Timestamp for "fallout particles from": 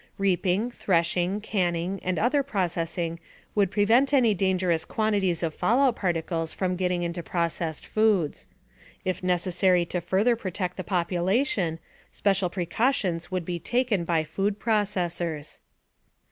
5.53-6.75